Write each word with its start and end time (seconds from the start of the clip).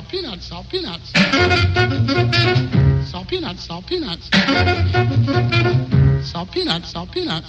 salt 0.00 0.08
peanuts, 0.08 0.46
salt 0.46 0.68
peanuts. 0.70 1.12
Salt 3.10 3.28
peanuts, 3.28 3.64
salt 3.64 3.86
peanuts. 3.86 4.30
Salt 6.24 6.50
peanuts, 6.50 6.90
salt 6.90 7.10
peanuts. 7.10 7.46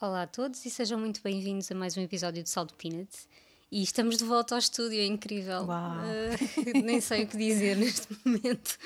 Olá 0.00 0.22
a 0.22 0.26
todos 0.26 0.64
e 0.64 0.70
sejam 0.70 0.98
muito 0.98 1.20
bem-vindos 1.22 1.70
a 1.70 1.74
mais 1.74 1.96
um 1.96 2.00
episódio 2.00 2.42
de 2.42 2.48
Salt 2.48 2.72
Peanuts. 2.78 3.28
E 3.70 3.82
estamos 3.82 4.16
de 4.16 4.24
volta 4.24 4.54
ao 4.54 4.58
estúdio, 4.58 4.98
é 4.98 5.04
incrível. 5.04 5.66
Uau. 5.66 5.98
Uh, 5.98 6.80
nem 6.82 7.00
sei 7.02 7.24
o 7.24 7.26
que 7.26 7.36
dizer 7.36 7.76
neste 7.76 8.08
momento, 8.24 8.78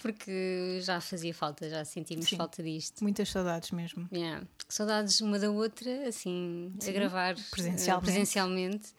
porque 0.00 0.78
já 0.82 1.00
fazia 1.00 1.34
falta, 1.34 1.68
já 1.68 1.84
sentimos 1.84 2.26
Sim. 2.26 2.36
falta 2.36 2.62
disto. 2.62 3.02
Muitas 3.02 3.30
saudades 3.30 3.72
mesmo. 3.72 4.08
Yeah. 4.12 4.46
Saudades 4.68 5.20
uma 5.20 5.40
da 5.40 5.50
outra, 5.50 6.06
assim, 6.06 6.72
a 6.86 6.92
gravar 6.92 7.34
uh, 7.34 7.50
presencialmente. 7.50 8.94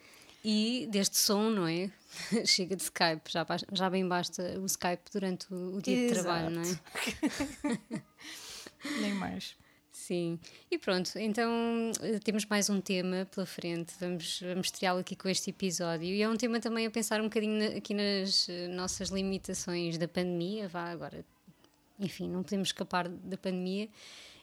E 0.47 0.87
deste 0.91 1.17
som, 1.17 1.49
não 1.49 1.65
é? 1.67 1.89
Chega 2.45 2.75
de 2.75 2.83
Skype, 2.83 3.21
já, 3.31 3.43
já 3.73 3.89
bem 3.89 4.07
basta 4.07 4.43
o 4.59 4.65
Skype 4.67 5.09
durante 5.11 5.51
o, 5.51 5.77
o 5.77 5.81
dia 5.81 5.95
de 5.95 6.03
Exato. 6.03 6.21
trabalho, 6.23 6.49
não 6.51 6.61
é? 6.61 7.99
Nem 9.01 9.13
mais. 9.15 9.55
Sim, 9.91 10.37
e 10.69 10.77
pronto, 10.77 11.09
então 11.17 11.49
eh, 12.01 12.19
temos 12.19 12.45
mais 12.45 12.69
um 12.69 12.79
tema 12.79 13.25
pela 13.33 13.45
frente, 13.45 13.93
vamos, 13.99 14.39
vamos 14.41 14.67
estreá-lo 14.67 14.99
aqui 14.99 15.15
com 15.15 15.27
este 15.27 15.49
episódio. 15.49 16.05
E 16.07 16.21
é 16.21 16.29
um 16.29 16.35
tema 16.37 16.59
também 16.59 16.85
a 16.85 16.91
pensar 16.91 17.21
um 17.21 17.23
bocadinho 17.23 17.57
na- 17.57 17.77
aqui 17.77 17.93
nas 17.95 18.47
eh, 18.47 18.67
nossas 18.67 19.09
limitações 19.09 19.97
da 19.97 20.07
pandemia, 20.07 20.67
vá 20.67 20.91
agora, 20.91 21.25
enfim, 21.99 22.29
não 22.29 22.43
podemos 22.43 22.67
escapar 22.67 23.07
da 23.07 23.37
pandemia. 23.37 23.89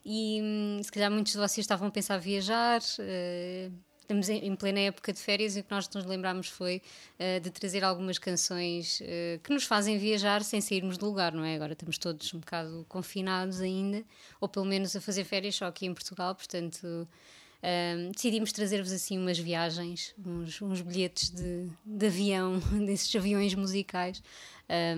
E 0.04 0.40
hum, 0.42 0.80
se 0.82 0.90
calhar 0.90 1.10
muitos 1.12 1.32
de 1.32 1.38
vocês 1.38 1.58
estavam 1.58 1.86
a 1.86 1.90
pensar 1.92 2.16
viajar. 2.18 2.80
eh, 2.98 3.70
Estamos 4.12 4.28
em 4.28 4.54
plena 4.54 4.80
época 4.80 5.10
de 5.10 5.18
férias 5.18 5.56
e 5.56 5.60
o 5.60 5.64
que 5.64 5.70
nós 5.70 5.88
nos 5.88 6.04
lembrámos 6.04 6.46
foi 6.46 6.82
eh, 7.18 7.40
de 7.40 7.50
trazer 7.50 7.82
algumas 7.82 8.18
canções 8.18 9.00
eh, 9.02 9.40
que 9.42 9.50
nos 9.50 9.64
fazem 9.64 9.96
viajar 9.96 10.44
sem 10.44 10.60
sairmos 10.60 10.98
do 10.98 11.06
lugar, 11.06 11.32
não 11.32 11.42
é? 11.42 11.54
Agora 11.54 11.72
estamos 11.72 11.96
todos 11.96 12.34
um 12.34 12.38
bocado 12.38 12.84
confinados 12.90 13.62
ainda, 13.62 14.04
ou 14.38 14.46
pelo 14.50 14.66
menos 14.66 14.94
a 14.94 15.00
fazer 15.00 15.24
férias 15.24 15.54
só 15.54 15.64
aqui 15.64 15.86
em 15.86 15.94
Portugal, 15.94 16.34
portanto 16.34 17.08
eh, 17.62 18.10
decidimos 18.12 18.52
trazer-vos 18.52 18.92
assim 18.92 19.18
umas 19.18 19.38
viagens, 19.38 20.14
uns, 20.22 20.60
uns 20.60 20.82
bilhetes 20.82 21.30
de, 21.30 21.70
de 21.82 22.06
avião, 22.06 22.60
desses 22.84 23.16
aviões 23.16 23.54
musicais, 23.54 24.22
eh, 24.68 24.94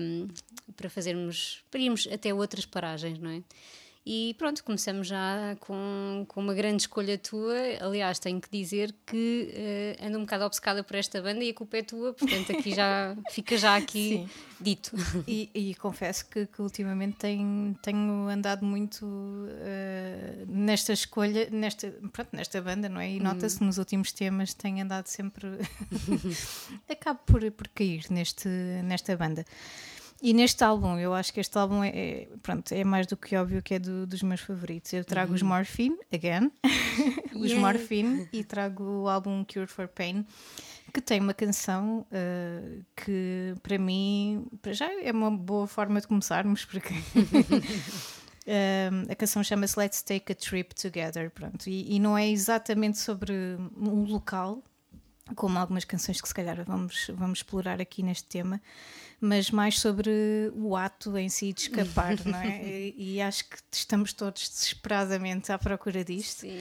para 0.75 0.89
fazermos, 0.89 1.63
para 1.71 1.79
irmos 1.79 2.05
até 2.11 2.33
outras 2.33 2.65
paragens, 2.65 3.17
não 3.17 3.29
é? 3.29 3.41
E 4.07 4.35
pronto, 4.37 4.63
começamos 4.63 5.07
já 5.07 5.57
com, 5.59 6.25
com 6.27 6.39
uma 6.39 6.53
grande 6.53 6.83
escolha 6.83 7.17
tua. 7.17 7.55
Aliás, 7.81 8.19
tenho 8.19 8.39
que 8.39 8.47
dizer 8.51 8.93
que 9.03 9.49
eh, 9.51 9.97
ando 9.99 10.19
um 10.19 10.21
bocado 10.21 10.45
obcecada 10.45 10.83
por 10.83 10.95
esta 10.95 11.19
banda 11.23 11.43
e 11.43 11.49
a 11.49 11.53
culpa 11.55 11.77
é 11.77 11.81
tua, 11.81 12.13
portanto, 12.13 12.51
aqui 12.51 12.75
já 12.75 13.17
fica 13.31 13.57
já 13.57 13.75
aqui 13.75 14.09
Sim. 14.09 14.29
dito. 14.61 14.91
E, 15.27 15.49
e 15.55 15.73
confesso 15.73 16.23
que, 16.29 16.45
que 16.45 16.61
ultimamente 16.61 17.17
tenho, 17.17 17.75
tenho 17.81 18.29
andado 18.29 18.63
muito 18.63 19.07
eh, 19.61 20.45
nesta 20.47 20.93
escolha, 20.93 21.49
nesta, 21.49 21.89
pronto, 22.13 22.29
nesta 22.31 22.61
banda, 22.61 22.87
não 22.87 23.01
é? 23.01 23.09
E 23.09 23.19
nota-se 23.19 23.63
nos 23.63 23.79
últimos 23.79 24.11
temas 24.11 24.53
tenho 24.53 24.83
andado 24.83 25.07
sempre. 25.07 25.47
Acabo 26.87 27.21
por, 27.25 27.51
por 27.51 27.67
cair 27.69 28.05
neste, 28.11 28.47
nesta 28.83 29.17
banda. 29.17 29.43
E 30.21 30.33
neste 30.33 30.63
álbum, 30.63 30.97
eu 30.97 31.13
acho 31.13 31.31
que 31.33 31.39
este 31.39 31.57
álbum 31.57 31.83
é, 31.83 31.89
é- 31.89 32.27
pronto, 32.41 32.71
é 32.71 32.83
mais 32.83 33.05
do 33.05 33.15
que 33.17 33.35
óbvio 33.35 33.61
que 33.61 33.73
é 33.75 33.79
do- 33.79 34.07
dos 34.07 34.23
meus 34.23 34.41
favoritos. 34.41 34.91
Eu 34.93 35.03
trago 35.03 35.33
os 35.33 35.41
Morphine, 35.41 35.97
again, 36.11 36.51
os 37.35 37.51
Yay. 37.51 37.59
Morphine, 37.59 38.27
e 38.33 38.43
trago 38.43 38.83
o 38.83 39.09
álbum 39.09 39.43
Cure 39.43 39.67
for 39.67 39.87
Pain, 39.87 40.25
que 40.93 41.01
tem 41.01 41.19
uma 41.19 41.33
canção 41.33 42.07
uh, 42.11 42.83
que 42.95 43.53
para 43.61 43.77
mim 43.77 44.47
para 44.61 44.71
já 44.73 44.89
é 45.03 45.11
uma 45.11 45.29
boa 45.29 45.67
forma 45.67 45.99
de 45.99 46.07
começarmos, 46.07 46.63
porque 46.63 46.93
um, 48.47 49.03
a 49.11 49.15
canção 49.15 49.43
chama-se 49.43 49.77
Let's 49.77 50.01
Take 50.01 50.31
a 50.31 50.35
Trip 50.35 50.73
Together, 50.73 51.29
pronto, 51.29 51.67
e, 51.69 51.93
e 51.95 51.99
não 51.99 52.17
é 52.17 52.27
exatamente 52.29 52.97
sobre 52.99 53.33
um 53.77 54.05
local, 54.05 54.63
como 55.33 55.57
algumas 55.57 55.83
canções 55.83 56.21
que 56.21 56.27
se 56.27 56.33
calhar 56.33 56.63
vamos, 56.63 57.09
vamos 57.15 57.39
explorar 57.39 57.81
aqui 57.81 58.03
neste 58.03 58.27
tema, 58.27 58.61
mas 59.19 59.49
mais 59.49 59.79
sobre 59.79 60.11
o 60.53 60.75
ato 60.75 61.17
em 61.17 61.29
si 61.29 61.51
de 61.51 61.61
escapar, 61.61 62.15
não 62.25 62.37
é? 62.39 62.61
E, 62.65 63.15
e 63.15 63.21
acho 63.21 63.45
que 63.49 63.57
estamos 63.71 64.13
todos 64.13 64.49
desesperadamente 64.49 65.51
à 65.51 65.57
procura 65.57 66.03
disto. 66.03 66.41
Sim. 66.41 66.59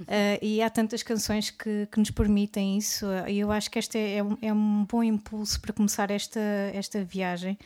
Uh, 0.00 0.38
e 0.42 0.62
há 0.62 0.70
tantas 0.70 1.02
canções 1.02 1.50
que, 1.50 1.86
que 1.90 1.98
nos 1.98 2.10
permitem 2.10 2.78
isso, 2.78 3.06
e 3.28 3.38
eu 3.38 3.52
acho 3.52 3.70
que 3.70 3.78
este 3.78 3.98
é, 3.98 4.16
é 4.16 4.24
um, 4.24 4.38
é 4.42 4.52
um 4.52 4.84
bom 4.84 5.02
impulso 5.02 5.60
para 5.60 5.72
começar 5.72 6.10
esta, 6.10 6.40
esta 6.72 7.04
viagem. 7.04 7.58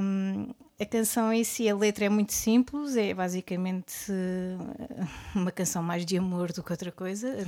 Um, 0.00 0.52
a 0.80 0.84
canção 0.84 1.32
em 1.32 1.44
si, 1.44 1.68
a 1.68 1.76
letra 1.76 2.06
é 2.06 2.08
muito 2.08 2.32
simples, 2.32 2.96
é 2.96 3.14
basicamente 3.14 4.10
uh, 4.10 5.08
uma 5.34 5.52
canção 5.52 5.82
mais 5.82 6.04
de 6.04 6.18
amor 6.18 6.52
do 6.52 6.62
que 6.62 6.72
outra 6.72 6.90
coisa. 6.90 7.28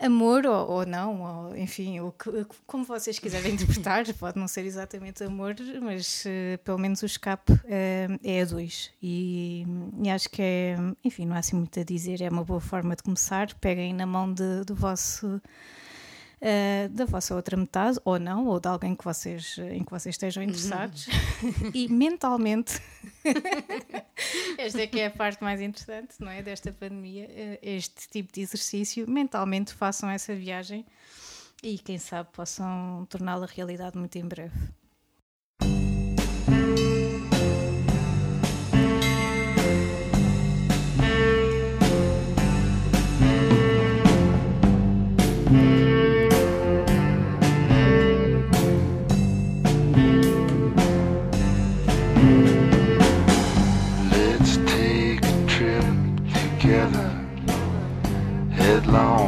Amor 0.00 0.46
ou, 0.46 0.68
ou 0.70 0.86
não, 0.86 1.22
ou, 1.48 1.56
enfim, 1.56 1.98
o 2.00 2.12
que- 2.12 2.46
como 2.66 2.84
vocês 2.84 3.18
quiserem 3.18 3.52
interpretar, 3.82 4.04
pode 4.14 4.38
não 4.38 4.46
ser 4.46 4.64
exatamente 4.64 5.24
amor, 5.24 5.54
mas 5.82 6.24
eh, 6.26 6.56
pelo 6.58 6.78
menos 6.78 7.02
o 7.02 7.06
escape 7.06 7.52
eh, 7.64 8.06
é 8.22 8.42
a 8.42 8.44
dois. 8.44 8.90
E, 9.02 9.66
e 10.02 10.08
acho 10.10 10.28
que 10.30 10.40
é, 10.40 10.76
enfim, 11.04 11.26
não 11.26 11.34
há 11.34 11.40
assim 11.40 11.56
muito 11.56 11.80
a 11.80 11.82
dizer, 11.82 12.20
é 12.22 12.28
uma 12.28 12.44
boa 12.44 12.60
forma 12.60 12.94
de 12.94 13.02
começar. 13.02 13.52
Peguem 13.54 13.92
na 13.92 14.06
mão 14.06 14.32
de- 14.32 14.64
do 14.64 14.74
vosso. 14.74 15.40
Eh, 16.40 16.88
da 16.90 17.04
vossa 17.04 17.34
outra 17.34 17.56
metade, 17.56 17.98
ou 18.04 18.18
não, 18.18 18.46
ou 18.46 18.60
de 18.60 18.68
alguém 18.68 18.94
que 18.94 19.04
vocês, 19.04 19.58
em 19.58 19.82
que 19.82 19.90
vocês 19.90 20.14
estejam 20.14 20.42
interessados, 20.42 21.08
e 21.74 21.88
mentalmente 21.88 22.80
esta 24.58 24.82
é 24.82 24.86
que 24.86 25.00
é 25.00 25.06
a 25.06 25.10
parte 25.10 25.42
mais 25.42 25.60
interessante, 25.60 26.14
não 26.20 26.30
é? 26.30 26.42
Desta 26.42 26.72
pandemia, 26.72 27.26
eh, 27.30 27.58
este 27.62 28.08
tipo 28.08 28.32
de 28.32 28.40
exercício. 28.40 29.08
Mentalmente 29.08 29.72
façam 29.74 30.08
essa 30.08 30.34
viagem 30.34 30.86
e 31.62 31.78
quem 31.78 31.98
sabe 31.98 32.28
possam 32.32 33.06
torná-la 33.08 33.46
realidade 33.46 33.98
muito 33.98 34.16
em 34.16 34.26
breve. 34.26 34.56
long. 58.88 59.27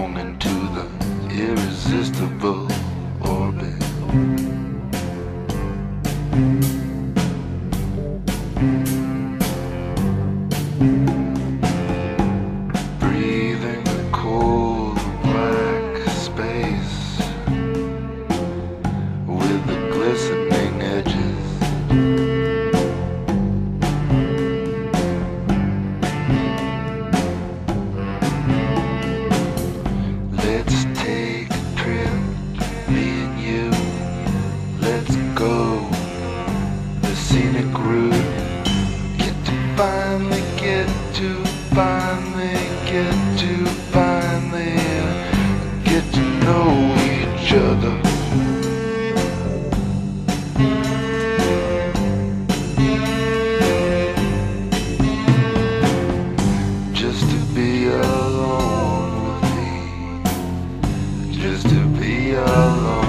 Just 61.40 61.70
to 61.70 61.86
be 61.98 62.32
alone. 62.32 63.06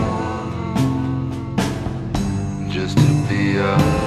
Just 2.72 2.98
to 2.98 3.28
be 3.28 3.58
alone 3.58 4.01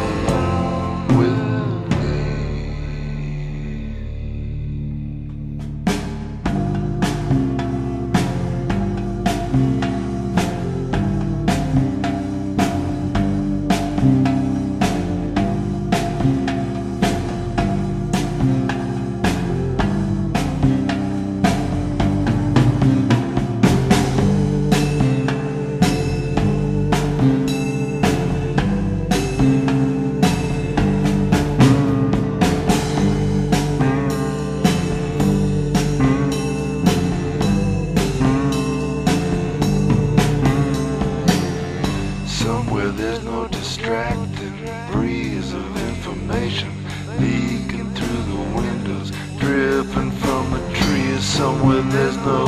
When 51.44 51.90
there's 51.90 52.16
no 52.16 52.43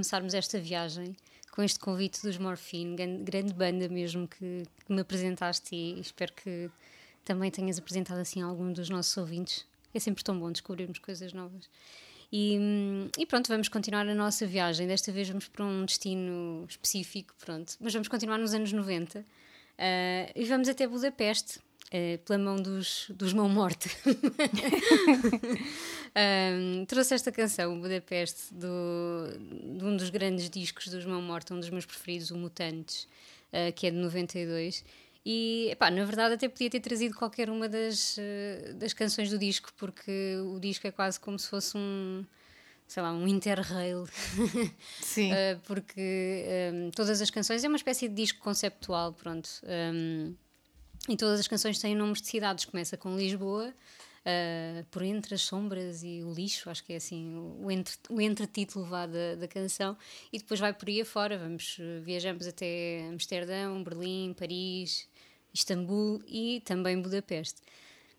começarmos 0.00 0.32
esta 0.32 0.58
viagem 0.58 1.14
com 1.52 1.62
este 1.62 1.78
convite 1.78 2.22
dos 2.22 2.38
Morphine, 2.38 2.96
grande, 3.22 3.52
banda 3.52 3.86
mesmo 3.86 4.26
que, 4.26 4.62
que 4.86 4.92
me 4.92 5.00
apresentaste 5.02 5.74
e 5.76 6.00
espero 6.00 6.32
que 6.32 6.70
também 7.22 7.50
tenhas 7.50 7.78
apresentado 7.78 8.18
assim 8.18 8.40
a 8.40 8.46
algum 8.46 8.72
dos 8.72 8.88
nossos 8.88 9.14
ouvintes. 9.18 9.66
É 9.92 9.98
sempre 9.98 10.24
tão 10.24 10.38
bom 10.38 10.50
descobrirmos 10.50 10.98
coisas 11.00 11.34
novas. 11.34 11.68
E, 12.32 12.58
e 13.18 13.26
pronto, 13.26 13.48
vamos 13.48 13.68
continuar 13.68 14.08
a 14.08 14.14
nossa 14.14 14.46
viagem. 14.46 14.86
Desta 14.86 15.12
vez 15.12 15.28
vamos 15.28 15.48
para 15.48 15.66
um 15.66 15.84
destino 15.84 16.64
específico, 16.66 17.34
pronto. 17.38 17.74
Mas 17.78 17.92
vamos 17.92 18.08
continuar 18.08 18.38
nos 18.38 18.54
anos 18.54 18.72
90 18.72 19.22
ah, 19.76 20.32
e 20.34 20.44
vamos 20.46 20.66
até 20.66 20.86
Budapeste, 20.86 21.60
ah, 21.92 22.18
pela 22.24 22.38
mão 22.38 22.56
dos, 22.56 23.10
dos 23.10 23.32
Mão 23.32 23.48
Morte. 23.48 23.88
Um, 26.10 26.84
trouxe 26.86 27.14
esta 27.14 27.30
canção, 27.30 27.80
Budapeste, 27.80 28.52
do, 28.52 29.78
de 29.78 29.84
um 29.84 29.96
dos 29.96 30.10
grandes 30.10 30.50
discos 30.50 30.88
dos 30.88 31.04
Mão 31.04 31.22
Morta, 31.22 31.54
um 31.54 31.60
dos 31.60 31.70
meus 31.70 31.86
preferidos, 31.86 32.30
o 32.30 32.36
Mutantes, 32.36 33.04
uh, 33.52 33.72
que 33.74 33.86
é 33.86 33.90
de 33.90 33.96
92. 33.96 34.84
E, 35.24 35.68
epá, 35.70 35.90
na 35.90 36.04
verdade, 36.04 36.34
até 36.34 36.48
podia 36.48 36.70
ter 36.70 36.80
trazido 36.80 37.14
qualquer 37.14 37.48
uma 37.48 37.68
das, 37.68 38.16
uh, 38.16 38.74
das 38.74 38.92
canções 38.92 39.30
do 39.30 39.38
disco, 39.38 39.70
porque 39.76 40.36
o 40.44 40.58
disco 40.58 40.86
é 40.86 40.90
quase 40.90 41.20
como 41.20 41.38
se 41.38 41.48
fosse 41.48 41.76
um, 41.76 42.24
sei 42.88 43.02
lá, 43.02 43.12
um 43.12 43.28
interrail. 43.28 44.08
Sim. 45.00 45.30
Uh, 45.32 45.60
porque 45.64 46.44
um, 46.72 46.90
todas 46.90 47.20
as 47.20 47.30
canções 47.30 47.62
é 47.62 47.68
uma 47.68 47.76
espécie 47.76 48.08
de 48.08 48.14
disco 48.14 48.40
conceptual, 48.40 49.12
pronto. 49.12 49.48
Um, 49.64 50.34
e 51.10 51.16
todas 51.16 51.40
as 51.40 51.48
canções 51.48 51.78
têm 51.78 51.94
nomes 51.94 52.20
de 52.22 52.28
cidades. 52.28 52.64
Começa 52.64 52.96
com 52.96 53.16
Lisboa, 53.16 53.74
uh, 54.20 54.84
por 54.90 55.02
entre 55.02 55.34
as 55.34 55.42
sombras 55.42 56.02
e 56.04 56.22
o 56.22 56.32
lixo, 56.32 56.70
acho 56.70 56.84
que 56.84 56.92
é 56.92 56.96
assim 56.96 57.36
o, 57.60 57.70
entre, 57.70 57.94
o 58.08 58.20
entretítulo 58.20 58.84
vá 58.84 59.06
da, 59.06 59.34
da 59.34 59.48
canção, 59.48 59.96
e 60.32 60.38
depois 60.38 60.60
vai 60.60 60.72
por 60.72 60.88
aí 60.88 61.00
afora. 61.00 61.36
Vamos, 61.36 61.78
uh, 61.78 62.02
viajamos 62.02 62.46
até 62.46 63.08
Amsterdão, 63.10 63.82
Berlim, 63.82 64.32
Paris, 64.34 65.08
Istambul 65.52 66.22
e 66.26 66.62
também 66.64 67.00
Budapeste. 67.00 67.60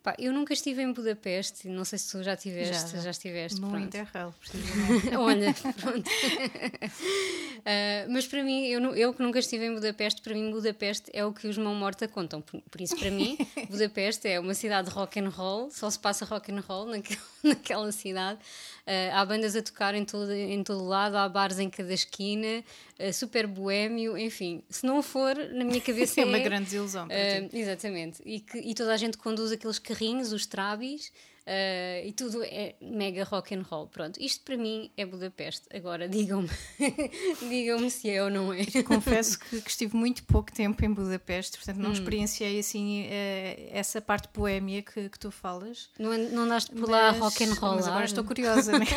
Pá, 0.03 0.15
eu 0.17 0.33
nunca 0.33 0.53
estive 0.53 0.81
em 0.81 0.91
Budapeste, 0.91 1.67
não 1.67 1.85
sei 1.85 1.99
se 1.99 2.11
tu 2.11 2.23
já 2.23 2.33
estiveste, 2.33 2.95
já, 2.95 3.01
já 3.03 3.09
estiveste. 3.11 3.59
Pronto. 3.59 3.77
Interrail, 3.77 4.33
precisamente. 4.39 5.15
Olha, 5.15 5.53
pronto. 5.79 6.09
Uh, 6.09 8.07
mas 8.09 8.25
para 8.25 8.43
mim, 8.43 8.65
eu, 8.65 8.81
eu 8.95 9.13
que 9.13 9.21
nunca 9.21 9.37
estive 9.37 9.65
em 9.65 9.73
Budapeste, 9.73 10.21
para 10.21 10.33
mim 10.33 10.49
Budapeste 10.49 11.11
é 11.13 11.23
o 11.23 11.31
que 11.31 11.47
os 11.47 11.57
Mão 11.57 11.75
Morta 11.75 12.07
contam. 12.07 12.41
Por, 12.41 12.59
por 12.61 12.81
isso, 12.81 12.97
para 12.97 13.11
mim, 13.11 13.37
Budapeste 13.69 14.27
é 14.27 14.39
uma 14.39 14.55
cidade 14.55 14.89
de 14.89 14.95
rock 14.95 15.19
and 15.19 15.29
roll, 15.29 15.69
só 15.69 15.87
se 15.89 15.99
passa 15.99 16.25
rock 16.25 16.51
and 16.51 16.61
roll 16.67 16.87
naquela, 16.87 17.21
naquela 17.43 17.91
cidade. 17.91 18.39
Uh, 18.81 19.13
há 19.13 19.23
bandas 19.23 19.55
a 19.55 19.61
tocar 19.61 19.93
em 19.93 20.03
todo, 20.03 20.33
em 20.33 20.63
todo 20.63 20.83
lado, 20.83 21.15
há 21.15 21.29
bares 21.29 21.59
em 21.59 21.69
cada 21.69 21.93
esquina, 21.93 22.63
uh, 22.99 23.13
super 23.13 23.45
boémio, 23.45 24.17
enfim. 24.17 24.63
Se 24.67 24.83
não 24.83 25.03
for, 25.03 25.35
na 25.53 25.63
minha 25.63 25.79
cabeça 25.79 26.19
É 26.19 26.23
é... 26.23 26.25
uma 26.25 26.39
grande 26.39 26.65
desilusão 26.65 27.07
para 27.07 27.47
ti. 27.47 27.59
exatamente. 27.59 28.21
E, 28.25 28.39
que, 28.39 28.57
e 28.57 28.73
toda 28.73 28.91
a 28.91 28.97
gente 28.97 29.17
conduz 29.17 29.51
aqueles 29.51 29.77
carrinhos, 29.93 30.31
os 30.31 30.45
trabis, 30.45 31.07
uh, 31.47 32.05
e 32.07 32.13
tudo 32.13 32.43
é 32.43 32.75
mega 32.81 33.23
rock 33.23 33.53
and 33.55 33.63
roll. 33.69 33.87
Pronto, 33.87 34.19
isto 34.21 34.43
para 34.43 34.57
mim 34.57 34.91
é 34.95 35.05
Budapeste. 35.05 35.65
Agora 35.75 36.07
digam-me 36.07 36.49
digam-me 37.49 37.89
se 37.91 38.09
é 38.09 38.23
ou 38.23 38.29
não 38.29 38.53
é. 38.53 38.65
Confesso 38.85 39.39
que, 39.39 39.61
que 39.61 39.69
estive 39.69 39.95
muito 39.95 40.23
pouco 40.23 40.51
tempo 40.51 40.83
em 40.85 40.93
Budapeste, 40.93 41.57
portanto 41.57 41.77
Hum. 41.77 41.83
não 41.83 41.91
experienciei 41.91 42.59
assim 42.59 43.05
eh, 43.09 43.69
essa 43.71 43.99
parte 44.01 44.29
boémia 44.33 44.81
que, 44.81 45.09
que 45.09 45.19
tu 45.19 45.31
falas. 45.31 45.89
Não, 45.99 46.17
não 46.29 46.43
andaste 46.43 46.71
por 46.71 46.89
lá 46.89 47.11
Mas- 47.11 47.19
rock 47.21 47.43
and 47.43 47.53
roll? 47.55 47.75
Mas 47.75 47.87
agora 47.87 48.05
estou 48.05 48.23
curiosa, 48.23 48.77
né? 48.77 48.85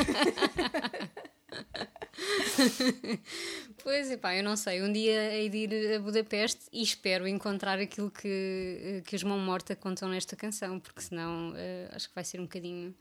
Pois, 3.84 4.10
epá, 4.10 4.34
eu 4.34 4.42
não 4.42 4.56
sei. 4.56 4.82
Um 4.82 4.90
dia 4.90 5.34
hei 5.34 5.50
de 5.50 5.58
ir 5.58 5.94
a 5.96 6.00
Budapeste 6.00 6.62
e 6.72 6.82
espero 6.82 7.28
encontrar 7.28 7.78
aquilo 7.78 8.10
que, 8.10 9.02
que 9.04 9.14
os 9.14 9.22
Mão 9.22 9.38
Morta 9.38 9.76
contam 9.76 10.08
nesta 10.08 10.34
canção, 10.34 10.80
porque 10.80 11.02
senão 11.02 11.52
eh, 11.54 11.90
acho 11.92 12.08
que 12.08 12.14
vai 12.14 12.24
ser 12.24 12.40
um 12.40 12.44
bocadinho. 12.44 12.94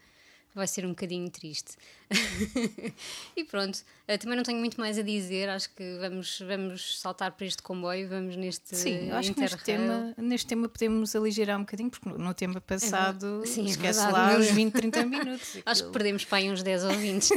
Vai 0.53 0.67
ser 0.67 0.85
um 0.85 0.89
bocadinho 0.89 1.27
triste. 1.31 1.77
e 3.35 3.43
pronto, 3.45 3.79
eh, 4.07 4.17
também 4.17 4.35
não 4.35 4.43
tenho 4.43 4.59
muito 4.59 4.79
mais 4.79 4.99
a 4.99 5.01
dizer. 5.01 5.49
Acho 5.49 5.73
que 5.73 5.97
vamos, 5.99 6.39
vamos 6.41 6.99
saltar 6.99 7.31
para 7.31 7.47
este 7.47 7.63
comboio, 7.63 8.07
vamos 8.09 8.35
neste. 8.35 8.75
Sim, 8.75 9.09
eu 9.09 9.15
acho 9.15 9.33
que 9.33 9.39
neste 9.39 9.63
tema, 9.63 10.13
neste 10.17 10.47
tema 10.47 10.67
podemos 10.67 11.15
aligerar 11.15 11.57
um 11.57 11.61
bocadinho, 11.61 11.89
porque 11.89 12.09
no, 12.09 12.33
tema 12.33 12.59
passado 12.59 13.41
Sim, 13.45 13.65
é 13.65 13.69
esquece 13.69 13.99
verdade, 13.99 14.13
lá 14.13 14.27
meu 14.31 14.39
os 14.41 14.45
Deus. 14.47 14.55
20, 14.55 14.73
30 14.73 15.05
minutos. 15.05 15.57
Acho 15.65 15.85
que 15.85 15.91
perdemos 15.91 16.25
para 16.25 16.39
aí 16.39 16.51
uns 16.51 16.61
10 16.61 16.83
ou 16.83 16.91
20. 16.91 17.29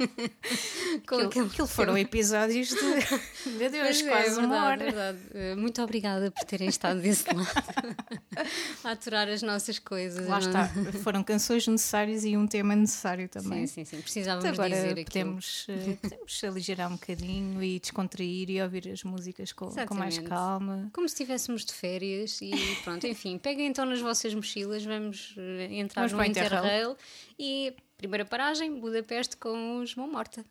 Com 1.06 1.16
aquilo, 1.16 1.46
aquilo 1.46 1.66
foram 1.66 1.96
episódios 1.98 2.68
de. 2.68 2.76
Meu 3.58 3.70
Deus, 3.70 4.00
Pois 4.00 4.00
é, 4.02 4.08
quase 4.08 4.28
é 4.40 4.42
uma 4.44 4.48
verdade, 4.48 4.64
hora. 4.64 4.82
é 4.82 4.84
verdade. 4.84 5.18
Eh, 5.34 5.54
Muito 5.56 5.82
obrigada 5.82 6.30
por 6.30 6.44
terem 6.44 6.68
estado 6.68 7.00
desse 7.00 7.24
lado 7.32 7.46
a 8.84 8.90
aturar 8.92 9.28
as 9.28 9.42
nossas 9.42 9.78
coisas. 9.78 10.26
Lá 10.26 10.40
não- 10.40 10.46
está, 10.48 10.68
foram 11.02 11.22
canções 11.22 11.66
necessárias 11.66 12.24
e 12.24 12.36
um 12.36 12.46
tema 12.46 12.74
necessário 12.76 13.28
também. 13.28 13.66
Sim, 13.66 13.84
sim, 13.84 13.96
sim. 13.96 14.02
Precisávamos 14.02 14.44
Então 14.44 14.54
agora 14.64 14.74
dizer 14.74 14.90
aquilo. 14.92 15.04
podemos, 15.04 15.66
eh, 15.68 15.96
podemos 16.00 16.44
aligerar 16.44 16.88
um 16.88 16.94
bocadinho 16.96 17.62
e 17.62 17.78
descontrair 17.80 18.50
e 18.50 18.62
ouvir 18.62 18.88
as 18.90 19.02
músicas 19.04 19.52
com, 19.52 19.68
com 19.70 19.94
mais 19.94 20.18
calma. 20.18 20.90
Como 20.92 21.08
se 21.08 21.14
estivéssemos 21.14 21.64
de 21.64 21.72
férias 21.72 22.40
e 22.42 22.50
pronto, 22.84 23.06
enfim, 23.06 23.38
peguem 23.38 23.66
então 23.66 23.84
nas 23.84 24.00
vossas 24.00 24.34
mochilas, 24.34 24.84
vamos 24.84 25.34
eh, 25.38 25.68
entrar 25.76 26.06
Vamos 26.08 26.12
no. 26.12 26.30
Interrail 26.30 26.96
e 27.38 27.74
primeira 28.00 28.24
paragem, 28.24 28.80
Budapeste 28.80 29.36
com 29.36 29.80
os 29.80 29.94
Mão 29.94 30.10
Morta. 30.10 30.42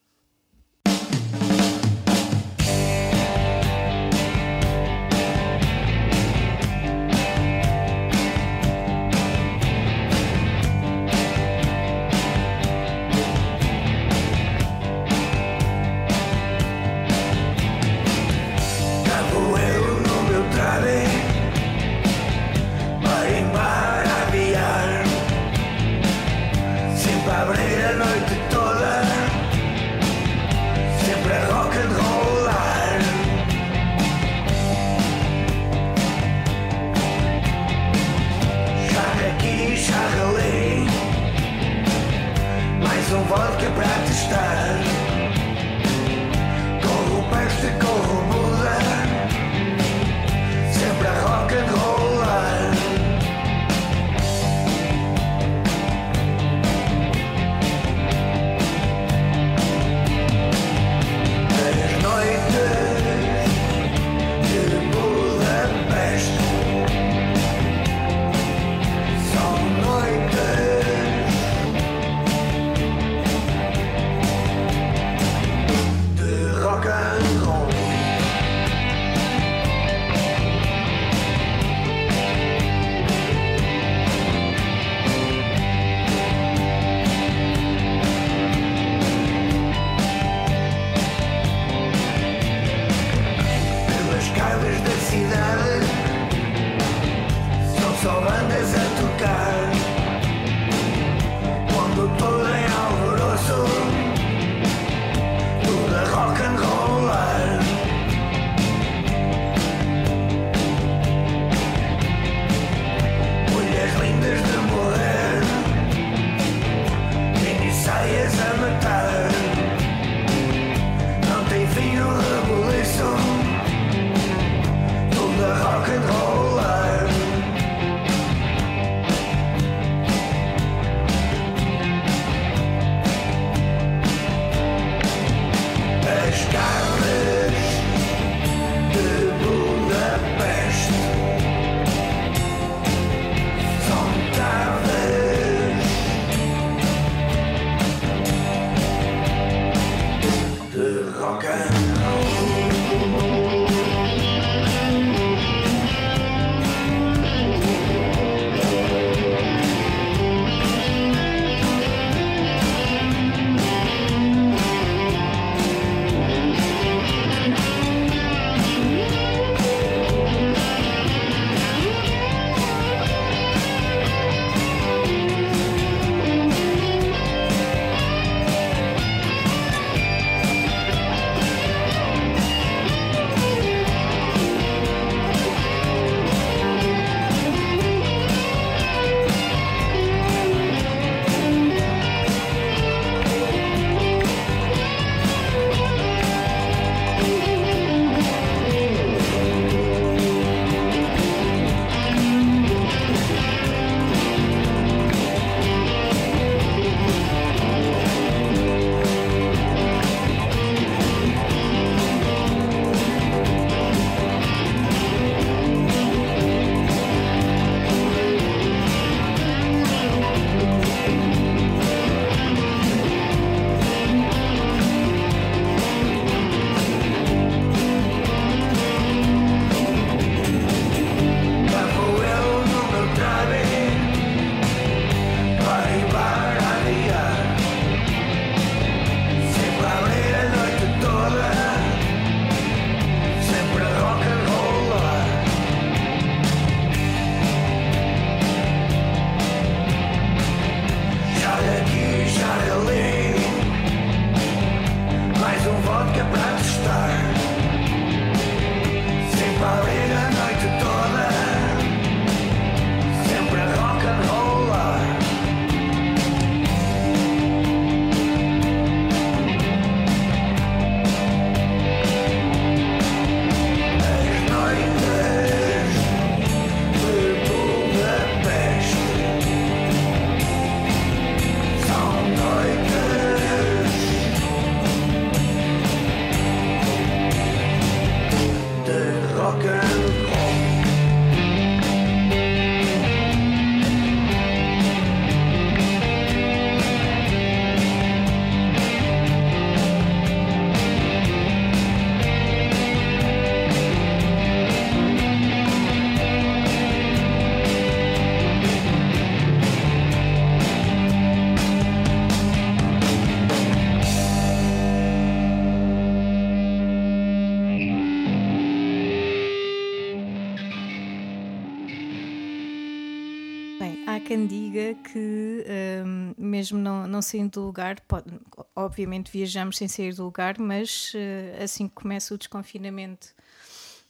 Mesmo 326.59 326.77
não, 326.77 327.07
não 327.07 327.21
saindo 327.21 327.51
do 327.51 327.65
lugar, 327.65 327.99
pode- 328.01 328.29
obviamente 328.75 329.31
viajamos 329.31 329.77
sem 329.77 329.87
sair 329.87 330.13
do 330.13 330.23
lugar, 330.25 330.57
mas 330.59 331.13
eh, 331.15 331.63
assim 331.63 331.87
que 331.87 331.95
começa 331.95 332.33
o 332.33 332.37
desconfinamento, 332.37 333.27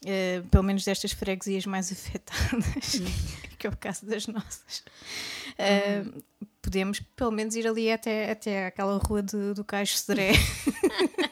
eh, 0.06 0.42
pelo 0.50 0.64
menos 0.64 0.84
destas 0.84 1.12
freguesias 1.12 1.66
mais 1.66 1.92
afetadas, 1.94 3.02
que 3.58 3.68
é 3.68 3.70
o 3.70 3.78
caso 3.78 4.06
das 4.06 4.26
nossas, 4.28 4.84
eh, 5.58 6.04
podemos 6.62 7.00
pelo 7.16 7.32
menos 7.32 7.56
ir 7.56 7.68
ali 7.68 7.92
até, 7.92 8.32
até 8.32 8.66
aquela 8.68 8.98
rua 8.98 9.22
de- 9.22 9.54
do 9.54 9.64
Caixo 9.64 9.98
Sodré. 9.98 10.32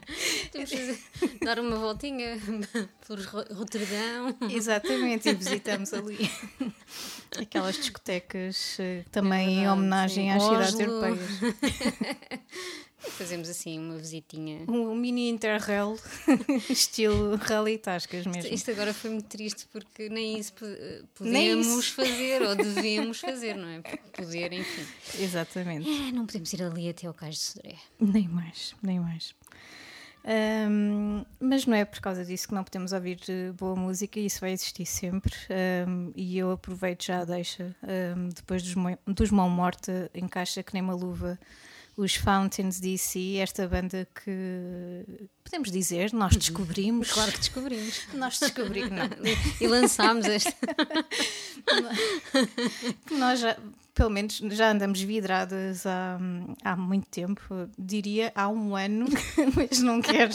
Temos 0.52 0.70
dar 1.44 1.58
uma 1.58 1.76
voltinha 1.76 2.38
por 3.06 3.18
Ro- 3.20 3.54
Roterdão. 3.54 4.36
Exatamente, 4.50 5.28
e 5.28 5.34
visitamos 5.34 5.92
ali 5.92 6.30
aquelas 7.38 7.76
discotecas 7.76 8.76
eh, 8.80 9.04
também 9.10 9.48
em 9.48 9.54
verdade, 9.56 9.78
homenagem 9.78 10.24
sim. 10.24 10.30
às 10.30 10.42
cidades 10.42 10.80
europeias. 10.80 11.20
Fazemos 12.98 13.50
assim 13.50 13.78
uma 13.78 13.98
visitinha. 13.98 14.64
Um 14.66 14.94
mini 14.94 15.28
interrail, 15.28 15.98
estilo 16.70 17.36
rally 17.36 17.76
tascas 17.76 18.24
mesmo. 18.26 18.52
Isto 18.52 18.70
agora 18.70 18.94
foi 18.94 19.10
muito 19.10 19.26
triste 19.26 19.66
porque 19.70 20.08
nem 20.08 20.38
isso 20.38 20.54
podemos 21.14 21.88
fazer 21.88 22.40
ou 22.42 22.56
devemos 22.56 23.20
fazer, 23.20 23.56
não 23.56 23.68
é? 23.68 23.80
Poder, 23.80 24.52
enfim. 24.54 24.86
Exatamente. 25.22 25.86
É, 25.86 26.12
não 26.12 26.24
podemos 26.24 26.50
ir 26.54 26.62
ali 26.62 26.88
até 26.88 27.06
ao 27.06 27.12
Cais 27.12 27.34
de 27.34 27.40
Sodré. 27.42 27.76
Nem 28.00 28.26
mais, 28.26 28.74
nem 28.82 28.98
mais. 28.98 29.34
Ahm, 30.26 31.22
mas 31.38 31.66
não 31.66 31.76
é 31.76 31.84
por 31.84 32.00
causa 32.00 32.24
disso 32.24 32.48
que 32.48 32.54
não 32.54 32.64
podemos 32.64 32.92
ouvir 32.92 33.18
eh, 33.28 33.52
boa 33.52 33.76
música, 33.76 34.18
isso 34.18 34.40
vai 34.40 34.52
existir 34.52 34.86
sempre. 34.86 35.34
Ahm, 35.50 36.12
e 36.16 36.38
eu 36.38 36.50
aproveito 36.50 37.04
já 37.04 37.20
a 37.20 37.24
deixa, 37.24 37.76
ahm, 37.82 38.30
depois 38.34 38.62
dos, 38.62 38.74
dos 39.06 39.30
Mão 39.30 39.50
Morta, 39.50 40.10
encaixa 40.14 40.62
que 40.62 40.72
nem 40.72 40.82
uma 40.82 40.94
luva. 40.94 41.38
Os 41.96 42.16
Fountains 42.16 42.80
DC, 42.80 43.36
esta 43.36 43.68
banda 43.68 44.08
que 44.24 45.04
podemos 45.44 45.70
dizer, 45.70 46.12
nós 46.12 46.36
descobrimos. 46.36 47.12
Claro 47.12 47.30
que 47.32 47.38
descobrimos. 47.38 48.00
Nós 48.14 48.40
descobrimos, 48.40 48.90
não. 48.90 49.08
E 49.60 49.66
lançámos 49.66 50.26
esta. 50.26 50.52
nós 53.12 53.40
já, 53.40 53.56
pelo 53.94 54.10
menos 54.10 54.38
já 54.38 54.70
andamos 54.70 55.00
vidradas 55.02 55.86
há, 55.86 56.18
há 56.64 56.76
muito 56.76 57.08
tempo, 57.08 57.68
diria 57.78 58.32
há 58.34 58.48
um 58.48 58.74
ano, 58.74 59.06
mas 59.54 59.78
não 59.80 60.02
quero 60.02 60.34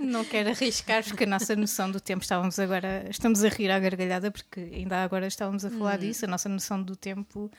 não 0.00 0.24
quero 0.24 0.50
arriscar 0.50 1.04
porque 1.04 1.24
a 1.24 1.26
nossa 1.26 1.54
noção 1.54 1.90
do 1.90 2.00
tempo 2.00 2.22
estávamos 2.22 2.58
agora, 2.58 3.06
estamos 3.08 3.44
a 3.44 3.48
rir 3.48 3.70
à 3.70 3.78
gargalhada 3.78 4.30
porque 4.30 4.60
ainda 4.60 5.02
agora 5.02 5.26
estávamos 5.26 5.64
a 5.64 5.70
falar 5.70 5.98
disso, 5.98 6.24
a 6.24 6.28
nossa 6.28 6.48
noção 6.48 6.82
do 6.82 6.96
tempo 6.96 7.50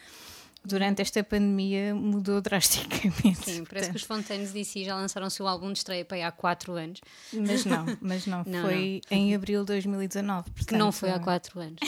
durante 0.63 1.01
esta 1.01 1.23
pandemia 1.23 1.95
mudou 1.95 2.41
drasticamente. 2.41 3.45
Sim, 3.45 3.63
parece 3.63 3.91
que 3.91 3.95
os 3.95 4.03
Fontaines 4.03 4.51
DC 4.51 4.83
já 4.83 4.95
lançaram 4.95 5.27
o 5.27 5.29
seu 5.29 5.47
álbum 5.47 5.71
de 5.71 5.79
estreia 5.79 6.05
para 6.05 6.17
aí 6.17 6.23
há 6.23 6.31
4 6.31 6.73
anos, 6.73 7.01
Mas 7.33 7.65
não, 7.65 7.85
mas 8.01 8.25
não, 8.25 8.43
Não, 8.45 8.61
foi 8.63 9.01
em 9.09 9.33
abril 9.33 9.61
de 9.61 9.67
2019. 9.67 10.51
que 10.51 10.73
não 10.73 10.87
portanto, 10.87 10.91
foi 10.93 11.11
há 11.11 11.19
4 11.19 11.59
anos. 11.59 11.79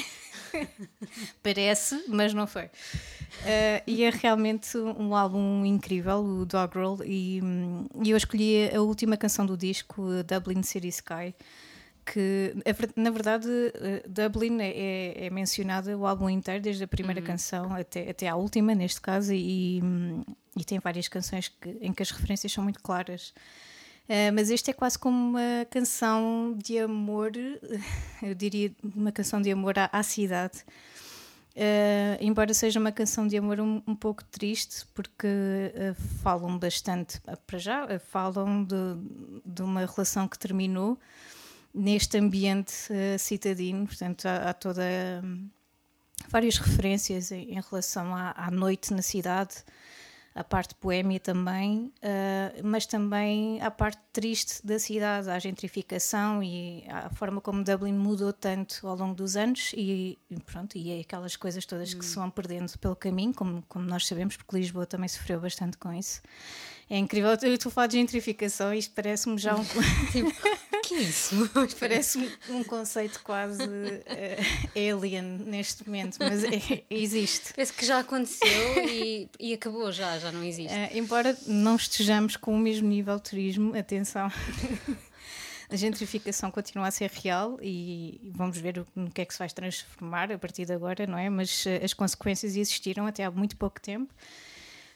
Parece, 1.43 2.03
mas 2.07 2.33
não 2.33 2.45
foi. 2.45 2.69
Eh, 3.45 3.83
e 3.87 4.03
é 4.03 4.09
realmente 4.09 4.77
um 4.77 5.15
álbum 5.15 5.65
incrível, 5.65 6.19
o 6.19 6.45
Doggerel, 6.45 6.99
e, 7.05 7.39
hum, 7.41 7.87
e 8.03 8.11
eu 8.11 8.17
escolhi 8.17 8.69
a 8.75 8.81
última 8.81 9.15
canção 9.15 9.45
do 9.45 9.55
disco, 9.57 10.03
Dublin 10.27 10.61
City 10.63 10.89
Sky, 10.89 11.33
que 12.05 12.53
é 12.65 12.74
na 13.00 13.10
verdade 13.10 13.48
eh, 13.75 14.03
Dublin 14.08 14.60
é, 14.62 14.70
é- 14.70 15.25
é 15.25 15.29
mencionada 15.29 15.98
o 15.98 16.05
álbum 16.05 16.29
inteiro, 16.29 16.62
desde 16.62 16.84
a 16.84 16.88
primeira 16.88 17.22
canção 17.22 17.74
até, 17.74 18.10
até 18.10 18.27
à 18.27 18.36
última, 18.36 18.74
neste 18.75 19.00
caso, 19.01 19.34
e, 19.34 19.79
hum, 19.84 20.24
e 20.58 20.63
tem 20.63 20.79
várias 20.79 21.08
canções 21.08 21.48
que- 21.48 21.77
em 21.81 21.93
que 21.93 22.01
as 22.03 22.12
referências 22.12 22.51
são 22.51 22.63
muito 22.63 22.81
claras. 22.81 23.34
Uh, 24.10 24.34
mas 24.34 24.50
este 24.50 24.72
é 24.72 24.74
quase 24.74 25.00
como 25.00 25.15
uma 25.15 25.65
canção 25.70 26.53
de 26.62 26.77
amor, 26.79 27.31
eu 28.22 28.36
diria 28.36 28.72
uma 28.96 29.12
canção 29.12 29.41
de 29.41 29.51
amor 29.51 29.77
à, 29.79 29.89
à 29.93 30.03
cidade. 30.03 30.63
Uh, 31.55 32.15
embora 32.22 32.53
seja 32.53 32.79
uma 32.79 32.91
canção 32.93 33.27
de 33.27 33.38
amor 33.38 33.60
um, 33.60 33.81
um 33.86 33.96
pouco 33.96 34.24
triste, 34.25 34.86
porque 34.93 35.27
uh, 35.27 35.93
falam 36.24 36.58
bastante, 36.58 37.22
para 37.46 37.60
já, 37.60 38.00
falam 38.00 38.63
de, 38.63 38.75
de 39.46 39.61
uma 39.61 39.85
relação 39.85 40.27
que 40.27 40.40
terminou 40.40 40.98
neste 41.74 42.18
ambiente 42.18 42.74
uh, 42.92 43.20
citadino, 43.20 43.86
portanto, 43.86 44.25
há, 44.25 44.50
há 44.50 44.53
toda. 44.53 44.84
hum, 45.24 45.50
várias 46.29 46.57
referências 46.57 47.31
em, 47.31 47.51
em 47.51 47.62
relação 47.62 48.16
à, 48.16 48.34
à 48.36 48.51
noite 48.51 48.94
na 48.94 49.01
cidade, 49.01 49.64
à 50.34 50.44
parte 50.44 50.74
poémia 50.75 51.20
também, 51.20 51.92
ah, 52.01 52.53
mas 52.64 52.86
também 52.86 53.62
à 53.62 53.70
parte 53.70 54.00
triste 54.14 54.66
da 54.66 54.79
cidade, 54.79 55.29
à 55.29 55.38
gentrificação 55.38 56.42
e 56.42 56.86
à 56.88 57.10
forma 57.10 57.42
como 57.42 57.64
Dublin 57.64 57.94
mudou 57.94 58.31
tanto 58.31 58.88
ao 58.88 58.96
longo 58.96 59.14
dos 59.14 59.36
anos 59.36 59.74
e, 59.75 60.18
pronto, 60.46 60.77
e 60.77 60.92
é 60.92 61.01
aquelas 61.01 61.36
coisas 61.36 61.66
todas 61.66 61.94
que 61.94 62.05
se 62.05 62.16
vão 62.16 62.29
perdendo 62.29 62.77
pelo 62.79 62.96
caminho, 62.96 63.34
como, 63.34 63.62
como 63.68 63.86
nós 63.86 64.07
sabemos, 64.07 64.38
porque 64.38 64.55
Lisboa 64.55 64.86
também 64.86 65.10
sofreu 65.10 65.40
bastante 65.40 65.77
com 65.77 65.92
isso. 65.92 66.22
É 66.91 66.97
incrível, 66.97 67.29
eu 67.41 67.53
estou 67.53 67.69
a 67.69 67.73
falar 67.73 67.87
de 67.87 67.93
gentrificação, 67.97 68.73
isto 68.73 68.93
parece-me 68.93 69.37
já 69.37 69.55
um, 69.55 69.63
que 70.83 70.93
é 70.93 70.97
isso? 70.97 71.49
parece 71.79 72.29
um 72.49 72.65
conceito 72.65 73.21
quase 73.23 73.63
eh, 74.07 74.37
alien 74.75 75.23
neste 75.45 75.87
momento, 75.87 76.17
mas 76.19 76.43
é- 76.43 76.83
existe. 76.89 77.53
Parece 77.53 77.71
que 77.71 77.85
já 77.85 77.99
aconteceu 77.99 78.89
e, 78.89 79.29
e 79.39 79.53
acabou 79.53 79.89
já, 79.89 80.19
já 80.19 80.33
não 80.33 80.43
existe. 80.43 80.73
Eh, 80.73 80.97
embora 80.97 81.37
não 81.47 81.77
estejamos 81.77 82.35
com 82.35 82.53
o 82.53 82.59
mesmo 82.59 82.89
nível 82.89 83.15
de 83.15 83.23
turismo, 83.23 83.73
atenção, 83.73 84.29
a 85.69 85.75
gentrificação 85.77 86.51
continua 86.51 86.87
a 86.89 86.91
ser 86.91 87.09
real 87.09 87.57
e 87.61 88.19
vamos 88.35 88.57
ver 88.57 88.85
no 88.93 89.09
que 89.09 89.21
é 89.21 89.25
que 89.25 89.31
se 89.31 89.39
vai 89.39 89.47
transformar 89.49 90.29
a 90.29 90.37
partir 90.37 90.65
de 90.65 90.73
agora, 90.73 91.07
não 91.07 91.17
é? 91.17 91.29
Mas 91.29 91.65
eh, 91.65 91.79
as 91.85 91.93
consequências 91.93 92.57
existiram 92.57 93.07
até 93.07 93.23
há 93.23 93.31
muito 93.31 93.55
pouco 93.55 93.79
tempo. 93.79 94.13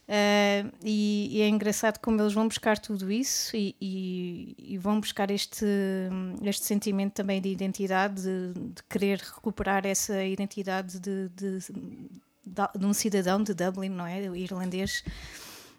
Eh, 0.07 0.63
e, 0.83 1.29
e 1.37 1.41
é 1.41 1.49
engraçado 1.49 1.97
como 1.99 2.21
eles 2.21 2.31
vão 2.33 2.47
buscar 2.47 2.77
tudo 2.77 3.11
isso 3.11 3.55
e, 3.57 3.75
e- 3.81 4.55
e 4.59 4.77
vão 4.77 4.99
buscar 4.99 5.31
este, 5.31 5.65
este 6.43 6.63
sentimento 6.65 7.13
também 7.13 7.41
de 7.41 7.49
identidade, 7.49 8.21
de, 8.21 8.53
de 8.53 8.83
querer 8.87 9.17
recuperar 9.19 9.83
essa 9.85 10.23
identidade 10.23 10.99
de, 10.99 11.29
de, 11.29 11.59
de- 11.59 12.85
um 12.85 12.93
cidadão 12.93 13.41
de 13.41 13.53
Dublin, 13.55 13.89
não 13.89 14.05
é? 14.05 14.23
Irlandês. 14.37 15.03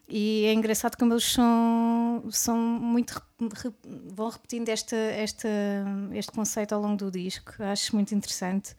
E 0.09 0.45
é 0.47 0.53
engraçado 0.53 0.97
como 0.97 1.13
eles 1.13 1.25
são, 1.25 2.25
são 2.31 2.57
muito. 2.59 3.21
rep- 3.55 3.75
vão 4.13 4.29
repetindo 4.29 4.69
esta, 4.69 4.97
esta, 4.97 5.49
este 6.13 6.33
conceito 6.33 6.75
ao 6.75 6.81
longo 6.81 6.97
do 6.97 7.11
disco. 7.11 7.53
Acho 7.61 7.95
muito 7.95 8.13
interessante. 8.15 8.75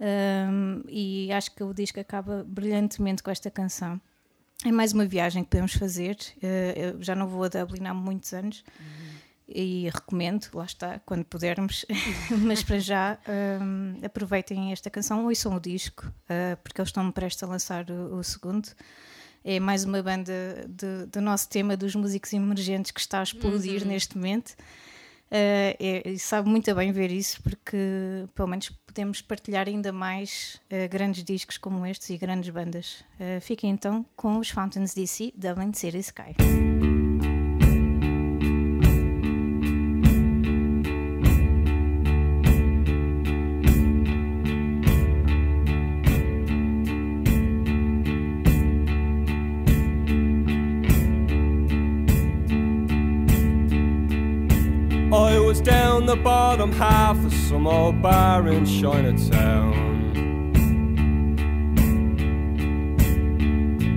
Um, 0.00 0.82
e 0.88 1.30
acho 1.32 1.54
que 1.54 1.62
o 1.62 1.72
disco 1.72 2.00
acaba 2.00 2.44
brilhantemente 2.44 3.22
com 3.22 3.30
esta 3.30 3.50
canção. 3.50 4.00
É 4.64 4.70
mais 4.70 4.92
uma 4.92 5.04
viagem 5.04 5.42
que 5.42 5.50
podemos 5.50 5.74
fazer. 5.74 6.16
Uh, 6.36 6.78
eu 6.78 7.02
já 7.02 7.16
não 7.16 7.26
vou 7.26 7.44
a 7.44 7.48
Dublin 7.48 7.86
há 7.86 7.94
muitos 7.94 8.32
anos 8.32 8.64
e 9.48 9.88
recomendo, 9.92 10.48
lá 10.54 10.64
está, 10.64 11.00
quando 11.00 11.24
pudermos. 11.24 11.84
Mas 12.44 12.62
para 12.62 12.78
já, 12.78 13.18
um, 13.60 14.04
aproveitem 14.04 14.72
esta 14.72 14.88
canção, 14.88 15.26
ouçam 15.26 15.56
o 15.56 15.60
disco, 15.60 16.06
uh, 16.06 16.56
porque 16.62 16.80
eles 16.80 16.88
estão 16.88 17.10
prestes 17.10 17.42
a 17.42 17.46
lançar 17.46 17.90
o, 17.90 18.16
o 18.16 18.24
segundo. 18.24 18.68
É 19.44 19.58
mais 19.58 19.84
uma 19.84 20.00
banda 20.00 20.32
do 21.10 21.20
nosso 21.20 21.48
tema 21.48 21.76
dos 21.76 21.96
músicos 21.96 22.32
emergentes 22.32 22.92
que 22.92 23.00
está 23.00 23.18
a 23.18 23.24
explodir 23.24 23.84
neste 23.84 24.16
momento. 24.16 24.54
É- 25.34 26.02
e 26.04 26.18
sabe 26.18 26.48
muito 26.50 26.74
bem 26.74 26.92
ver 26.92 27.10
isso, 27.10 27.42
porque 27.42 27.76
pelo 28.34 28.48
menos 28.48 28.68
podemos 28.68 29.22
partilhar 29.22 29.66
ainda 29.66 29.90
mais 29.90 30.60
uh, 30.70 30.86
grandes 30.90 31.24
discos 31.24 31.56
como 31.56 31.86
estes 31.86 32.10
e 32.10 32.18
grandes 32.18 32.50
bandas. 32.50 33.02
Uh, 33.18 33.40
fiquem 33.40 33.70
então 33.70 34.04
com 34.14 34.38
os 34.38 34.50
Fountains 34.50 34.92
DC, 34.92 35.32
Dublin 35.34 35.72
City 35.72 35.98
Sky. 35.98 37.01
The 56.16 56.22
bottom 56.22 56.70
half 56.72 57.16
of 57.24 57.32
some 57.32 57.66
old 57.66 58.02
bar 58.02 58.46
in 58.46 58.66
Chinatown. 58.66 59.72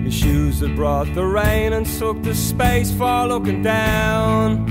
His 0.06 0.14
shoes 0.14 0.62
had 0.62 0.78
brought 0.78 1.14
the 1.14 1.26
rain 1.26 1.74
and 1.74 1.86
took 1.86 2.24
the 2.24 2.34
space 2.34 2.90
for 2.90 3.28
looking 3.28 3.62
down. 3.62 4.66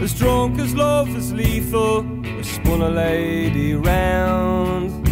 As 0.00 0.14
drunk 0.18 0.58
as 0.60 0.74
love 0.74 1.14
is 1.14 1.34
lethal, 1.34 2.06
I 2.24 2.40
spun 2.40 2.80
a 2.80 2.88
lady 2.88 3.74
round. 3.74 5.06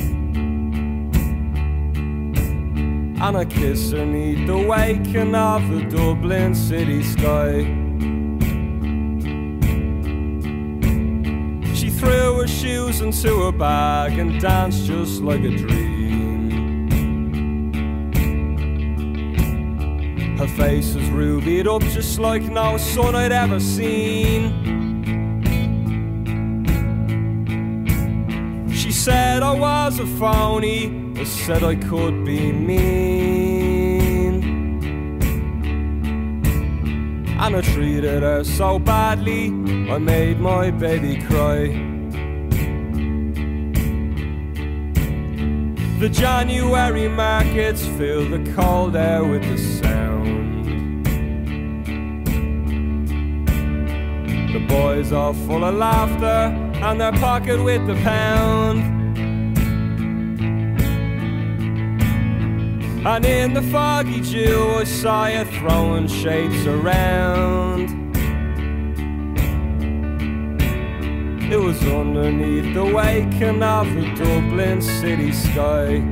And 3.21 3.37
I 3.37 3.45
kiss 3.45 3.93
her 3.93 4.07
neath 4.07 4.47
the 4.47 4.57
waking 4.57 5.35
of 5.35 5.69
the 5.69 5.83
Dublin 5.95 6.55
city 6.55 7.03
sky. 7.03 7.86
Threw 12.07 12.39
her 12.41 12.47
shoes 12.47 13.01
into 13.01 13.43
her 13.43 13.51
bag 13.51 14.17
and 14.17 14.41
danced 14.41 14.85
just 14.87 15.23
like 15.23 15.41
a 15.41 15.51
dream. 15.51 16.07
Her 20.39 20.47
face 20.47 20.95
was 20.95 21.09
rubied 21.11 21.67
up 21.67 21.83
just 21.83 22.21
like 22.21 22.43
no 22.43 22.77
sun 22.77 23.17
I'd 23.17 23.33
ever 23.33 23.59
seen. 23.59 24.43
She 28.73 28.93
said 28.93 29.43
I 29.43 29.53
was 29.53 29.99
a 29.99 30.07
phony. 30.07 31.13
I 31.17 31.25
said 31.25 31.65
I 31.65 31.75
could 31.75 32.25
be 32.25 32.53
mean. 32.53 34.37
And 37.41 37.57
I 37.57 37.61
treated 37.63 38.23
her 38.23 38.45
so 38.45 38.79
badly, 38.79 39.47
I 39.91 39.99
made 39.99 40.39
my 40.39 40.71
baby 40.71 41.21
cry. 41.23 41.96
The 45.99 46.11
January 46.11 47.09
markets 47.09 47.87
fill 47.97 48.29
the 48.29 48.53
cold 48.53 48.95
air 48.95 49.25
with 49.25 49.43
the 49.43 49.57
sound. 49.57 51.07
The 54.53 54.67
boys 54.69 55.11
are 55.13 55.33
full 55.33 55.65
of 55.65 55.75
laughter 55.75 56.53
and 56.85 57.01
their 57.01 57.13
pocket 57.13 57.65
with 57.65 57.87
the 57.87 57.95
pound. 57.95 58.79
And 63.07 63.25
in 63.25 63.55
the 63.55 63.63
foggy 63.63 64.21
dew, 64.21 64.75
I 64.81 64.85
saw 64.85 65.29
you 65.29 65.45
throwing 65.47 66.09
shapes 66.09 66.67
around. 66.67 68.06
It 71.49 71.61
was 71.61 71.81
underneath 71.85 72.75
the 72.75 72.85
waking 72.85 73.63
of 73.63 73.87
a 73.97 74.15
Dublin 74.17 74.83
city 74.83 75.31
sky. 75.31 76.03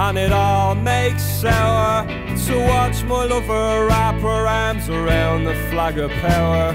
And 0.00 0.18
it 0.18 0.32
all 0.32 0.74
makes 0.74 1.22
sour 1.22 2.04
to 2.06 2.58
watch 2.66 3.04
my 3.04 3.24
lover 3.24 3.86
wrap 3.86 4.20
her 4.20 4.46
arms 4.48 4.88
around 4.88 5.44
the 5.44 5.54
flag 5.70 5.96
of 5.96 6.10
power. 6.10 6.72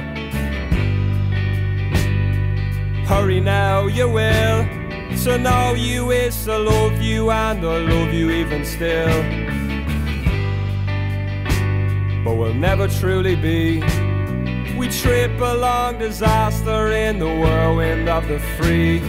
Hurry 3.05 3.41
now, 3.41 3.87
you 3.87 4.07
will. 4.07 4.82
To 5.23 5.37
know 5.37 5.73
you 5.73 6.11
is 6.11 6.43
to 6.43 6.57
love 6.57 7.01
you, 7.01 7.31
and 7.31 7.65
I 7.65 7.77
love 7.77 8.13
you 8.13 8.29
even 8.29 8.65
still. 8.65 9.07
But 12.25 12.35
we'll 12.35 12.53
never 12.53 12.89
truly 12.89 13.35
be. 13.37 13.81
We 14.77 14.89
trip 14.89 15.39
along 15.39 15.99
disaster 15.99 16.91
in 16.91 17.19
the 17.19 17.27
whirlwind 17.27 18.09
of 18.09 18.27
the 18.27 18.39
free. 18.57 18.99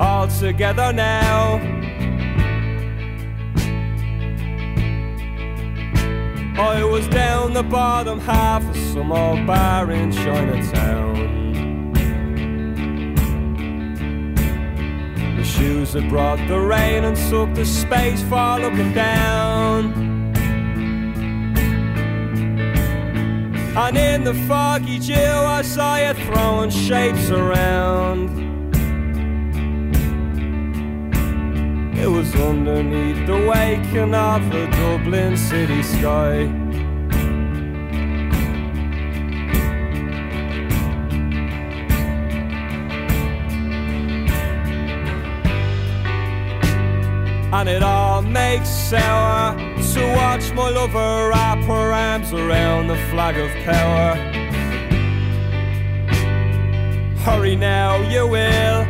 All 0.00 0.26
together 0.28 0.92
now. 0.92 1.56
I 6.56 6.82
was 6.84 7.06
down 7.08 7.52
the 7.52 7.64
bottom 7.64 8.18
half 8.20 8.62
of 8.68 8.76
some 8.76 9.12
old 9.12 9.46
bar 9.46 9.90
in 9.90 10.10
Chinatown. 10.10 11.53
The 15.44 15.50
shoes 15.50 15.92
that 15.92 16.08
brought 16.08 16.38
the 16.48 16.58
rain 16.58 17.04
and 17.04 17.18
soaked 17.18 17.56
the 17.56 17.66
space 17.66 18.22
for 18.22 18.58
looking 18.58 18.94
down. 18.94 19.92
And 23.76 23.94
in 23.98 24.24
the 24.24 24.32
foggy 24.48 24.98
dew, 24.98 25.14
I 25.14 25.60
saw 25.60 25.96
you 25.96 26.14
throwing 26.14 26.70
shapes 26.70 27.28
around. 27.28 28.30
It 31.94 32.06
was 32.06 32.34
underneath 32.36 33.26
the 33.26 33.46
waking 33.46 34.14
of 34.14 34.50
the 34.50 34.66
Dublin 34.68 35.36
city 35.36 35.82
sky. 35.82 36.63
And 47.56 47.68
it 47.68 47.84
all 47.84 48.20
makes 48.20 48.68
sour 48.68 49.56
to 49.56 50.14
watch 50.16 50.52
my 50.54 50.70
lover 50.70 51.28
wrap 51.28 51.62
her 51.62 51.92
arms 51.92 52.32
around 52.32 52.88
the 52.88 52.96
flag 53.10 53.36
of 53.36 53.48
power. 53.62 54.16
Hurry 57.22 57.54
now, 57.54 58.02
you 58.10 58.26
will. 58.26 58.84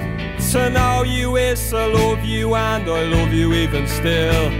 To 0.53 0.71
know 0.71 1.03
you 1.03 1.37
is 1.37 1.69
to 1.71 1.89
love 1.89 2.25
you, 2.25 2.55
and 2.55 2.89
I 2.89 3.03
love 3.03 3.35
you 3.35 3.53
even 3.53 3.87
still. 3.87 4.51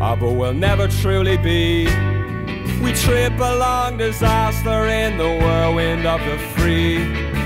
Ah, 0.00 0.16
but 0.18 0.32
we'll 0.32 0.54
never 0.54 0.88
truly 0.88 1.36
be. 1.36 1.84
We 2.82 2.94
trip 2.94 3.38
along 3.38 3.98
disaster 3.98 4.86
in 4.86 5.18
the 5.18 5.28
whirlwind 5.28 6.06
of 6.06 6.20
the 6.20 6.38
free. 6.56 7.43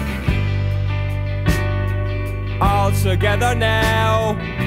All 2.61 2.91
together 2.91 3.55
now. 3.55 4.58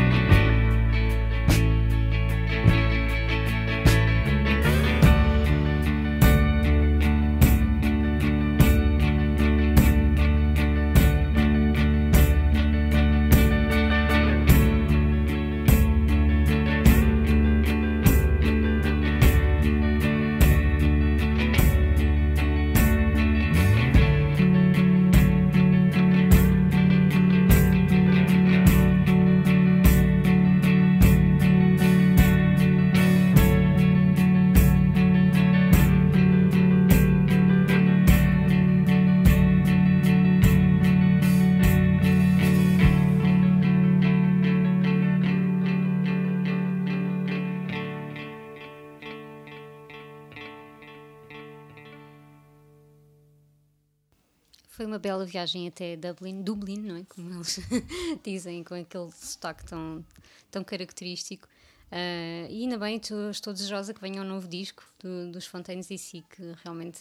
Foi 54.82 54.88
uma 54.88 54.98
bela 54.98 55.24
viagem 55.24 55.68
até 55.68 55.96
Dublin, 55.96 56.42
Dublin, 56.42 56.80
não 56.80 56.96
é? 56.96 57.04
Como 57.04 57.32
eles 57.32 57.60
dizem, 58.26 58.64
com 58.64 58.74
aquele 58.74 59.12
sotaque 59.12 59.64
tão, 59.64 60.04
tão 60.50 60.64
característico. 60.64 61.48
Ah, 61.92 62.48
e 62.50 62.64
ainda 62.64 62.80
bem, 62.80 63.00
tu- 63.00 63.30
estou 63.30 63.54
desejosa 63.54 63.94
que 63.94 64.02
venha 64.02 64.24
um 64.24 64.26
novo 64.26 64.48
disco 64.48 64.84
do- 65.00 65.32
dos 65.34 65.46
Fontaines 65.46 65.86
DC, 65.86 66.24
que 66.36 66.42
realmente 66.64 67.00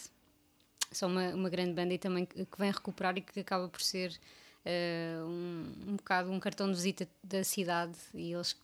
são 0.91 1.09
uma, 1.09 1.29
uma 1.33 1.49
grande 1.49 1.73
banda 1.73 1.91
e 1.91 1.97
também 1.97 2.23
que 2.23 2.45
vem 2.55 2.69
recuperar 2.69 3.17
e 3.17 3.21
que 3.21 3.39
acaba 3.39 3.67
por 3.67 3.81
ser 3.81 4.15
ah, 4.63 5.25
um, 5.25 5.73
um 5.87 5.95
bocado 5.95 6.31
um 6.31 6.39
cartão 6.39 6.67
de 6.67 6.75
visita 6.75 7.07
da 7.23 7.43
cidade 7.43 7.97
e 8.13 8.31
eles 8.31 8.55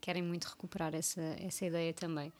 querem 0.00 0.22
muito 0.22 0.44
recuperar 0.44 0.94
essa, 0.94 1.20
essa 1.40 1.66
ideia 1.66 1.92
também. 1.92 2.32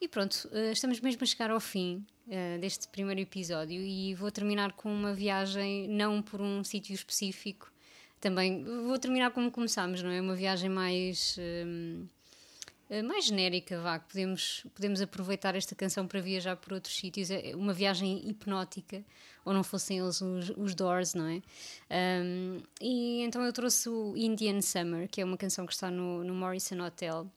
E 0.00 0.08
pronto, 0.08 0.48
eh, 0.52 0.72
estamos 0.72 0.98
mesmo 1.00 1.22
a 1.22 1.26
chegar 1.26 1.50
ao 1.50 1.60
fim 1.60 2.04
eh, 2.30 2.56
deste 2.58 2.88
primeiro 2.88 3.20
episódio 3.20 3.80
e 3.82 4.14
vou 4.14 4.30
terminar 4.30 4.72
com 4.72 4.90
uma 4.90 5.12
viagem, 5.12 5.86
não 5.88 6.22
por 6.22 6.40
um 6.40 6.64
sítio 6.64 6.94
específico, 6.94 7.70
também 8.18 8.64
vou 8.64 8.98
terminar 8.98 9.30
como 9.30 9.50
começámos, 9.50 10.02
não 10.02 10.10
é? 10.10 10.20
Uma 10.20 10.34
viagem 10.34 10.70
mais. 10.70 11.36
eh, 11.38 13.02
mais 13.02 13.26
genérica, 13.26 13.80
vá, 13.80 13.98
que 14.00 14.08
podemos, 14.08 14.66
podemos 14.74 15.00
aproveitar 15.00 15.54
esta 15.54 15.74
canção 15.76 16.06
para 16.08 16.20
viajar 16.20 16.56
por 16.56 16.72
outros 16.72 16.96
sítios, 16.96 17.30
é 17.30 17.54
uma 17.54 17.72
viagem 17.72 18.28
hipnótica, 18.28 19.04
ou 19.44 19.52
não 19.54 19.62
fossem 19.62 19.98
eles 19.98 20.20
os, 20.20 20.50
os 20.56 20.74
Doors, 20.74 21.14
não 21.14 21.26
é? 21.28 21.40
Um, 22.22 22.60
e 22.80 23.22
então 23.22 23.42
eu 23.44 23.52
trouxe 23.52 23.88
o 23.88 24.16
Indian 24.16 24.60
Summer, 24.60 25.08
que 25.08 25.20
é 25.20 25.24
uma 25.24 25.36
canção 25.36 25.66
que 25.66 25.72
está 25.72 25.90
no, 25.90 26.24
no 26.24 26.34
Morrison 26.34 26.80
Hotel, 26.80 27.30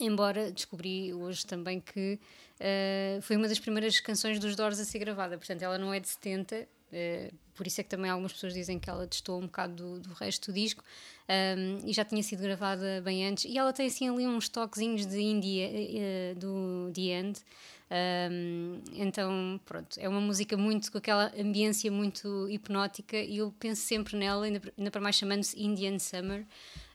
Embora 0.00 0.50
descobri 0.50 1.12
hoje 1.12 1.44
também 1.46 1.80
que 1.80 2.18
eh, 2.58 3.18
foi 3.22 3.36
uma 3.36 3.46
das 3.46 3.58
primeiras 3.58 4.00
canções 4.00 4.38
dos 4.38 4.56
Doors 4.56 4.80
a 4.80 4.84
ser 4.84 4.98
gravada, 4.98 5.36
portanto 5.36 5.62
ela 5.62 5.78
não 5.78 5.92
é 5.92 6.00
de 6.00 6.08
70, 6.08 6.66
eh, 6.92 7.30
por 7.54 7.66
isso 7.66 7.80
é 7.80 7.84
que 7.84 7.90
também 7.90 8.10
algumas 8.10 8.32
pessoas 8.32 8.54
dizem 8.54 8.78
que 8.78 8.88
ela 8.88 9.06
testou 9.06 9.38
um 9.38 9.46
bocado 9.46 9.74
do, 9.74 10.00
do 10.00 10.14
resto 10.14 10.50
do 10.50 10.54
disco 10.54 10.84
um, 11.28 11.88
e 11.88 11.92
já 11.92 12.04
tinha 12.04 12.22
sido 12.22 12.42
gravada 12.42 13.00
bem 13.02 13.26
antes. 13.26 13.44
E 13.44 13.56
ela 13.58 13.72
tem 13.72 13.86
assim 13.86 14.08
ali 14.08 14.26
uns 14.26 14.48
toquezinhos 14.48 15.06
de 15.06 15.20
indie 15.20 15.60
eh, 15.60 16.34
do 16.36 16.90
The 16.94 17.00
End. 17.00 17.40
Um, 17.92 18.80
então, 18.94 19.60
pronto, 19.66 19.98
é 20.00 20.08
uma 20.08 20.20
música 20.20 20.56
muito 20.56 20.90
com 20.90 20.96
aquela 20.96 21.30
ambiência 21.38 21.90
muito 21.92 22.48
hipnótica 22.48 23.18
e 23.18 23.38
eu 23.38 23.52
penso 23.58 23.82
sempre 23.82 24.16
nela, 24.16 24.46
ainda, 24.46 24.62
ainda 24.78 24.90
para 24.90 25.00
mais 25.00 25.16
chamando-se 25.16 25.62
Indian 25.62 25.98
Summer. 25.98 26.46